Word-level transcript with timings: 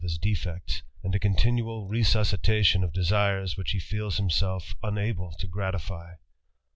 s 0.03 0.17
defects, 0.17 0.81
and 1.03 1.13
a 1.13 1.19
continual 1.19 1.85
resuscitation. 1.87 2.83
of 2.83 2.91
desires 2.91 3.53
wl 3.53 3.63
he 3.67 3.77
feels 3.77 4.17
himself 4.17 4.73
unabl 4.83 5.29
e 5.31 5.35
to 5.37 5.45
gratify. 5.45 6.15